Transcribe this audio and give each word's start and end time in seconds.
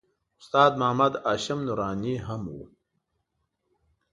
استاد 0.39 0.71
محمد 0.81 1.13
هاشم 1.25 1.59
نوراني 1.67 2.15
هم 2.27 2.43
و. 2.55 2.57